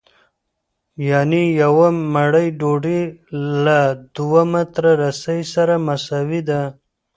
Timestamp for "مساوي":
5.87-6.41